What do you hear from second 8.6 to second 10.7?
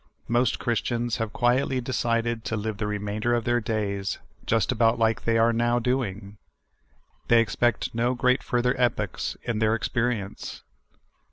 great epochs in their experience.